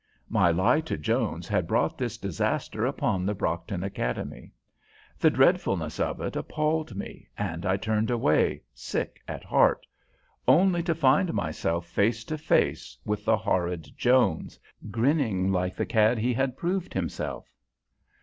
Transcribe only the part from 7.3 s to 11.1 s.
and I turned away, sick at heart, only to